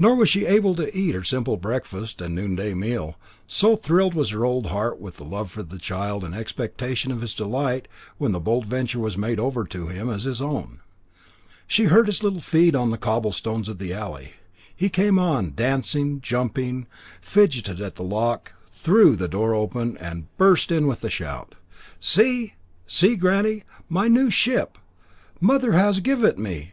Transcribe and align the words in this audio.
Nor 0.00 0.16
was 0.16 0.28
she 0.28 0.44
able 0.46 0.74
to 0.74 0.98
eat 0.98 1.14
her 1.14 1.22
simple 1.22 1.56
breakfast 1.56 2.20
and 2.20 2.34
noonday 2.34 2.74
meal, 2.74 3.14
so 3.46 3.76
thrilled 3.76 4.12
was 4.12 4.30
her 4.30 4.44
old 4.44 4.66
heart 4.66 5.00
with 5.00 5.20
love 5.20 5.48
for 5.48 5.62
the 5.62 5.78
child 5.78 6.24
and 6.24 6.34
expectation 6.34 7.12
of 7.12 7.20
his 7.20 7.34
delight 7.34 7.86
when 8.18 8.32
the 8.32 8.40
Bold 8.40 8.66
Venture 8.66 8.98
was 8.98 9.16
made 9.16 9.38
over 9.38 9.62
to 9.64 9.86
him 9.86 10.10
as 10.10 10.24
his 10.24 10.42
own. 10.42 10.80
She 11.68 11.84
heard 11.84 12.06
his 12.08 12.24
little 12.24 12.40
feet 12.40 12.74
on 12.74 12.88
the 12.90 12.98
cobblestones 12.98 13.68
of 13.68 13.78
the 13.78 13.92
alley: 13.92 14.32
he 14.74 14.88
came 14.88 15.20
on, 15.20 15.52
dancing, 15.54 16.20
jumping, 16.20 16.88
fidgeted 17.20 17.80
at 17.80 17.94
the 17.94 18.02
lock, 18.02 18.54
threw 18.72 19.14
the 19.14 19.28
door 19.28 19.54
open 19.54 19.96
and 19.98 20.26
burst 20.36 20.72
in 20.72 20.88
with 20.88 21.04
a 21.04 21.10
shout 21.10 21.54
"See! 22.00 22.54
see, 22.88 23.14
granny! 23.14 23.62
my 23.88 24.08
new 24.08 24.30
ship! 24.30 24.78
Mother 25.40 25.70
has 25.74 26.00
give 26.00 26.24
it 26.24 26.38
me. 26.40 26.72